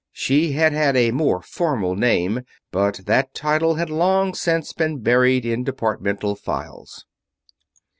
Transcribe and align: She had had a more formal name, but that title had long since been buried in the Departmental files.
She 0.11 0.53
had 0.53 0.73
had 0.73 0.97
a 0.97 1.11
more 1.11 1.43
formal 1.43 1.95
name, 1.95 2.41
but 2.71 3.01
that 3.05 3.35
title 3.35 3.75
had 3.75 3.91
long 3.91 4.33
since 4.33 4.73
been 4.73 5.03
buried 5.03 5.45
in 5.45 5.61
the 5.61 5.65
Departmental 5.65 6.35
files. 6.37 7.05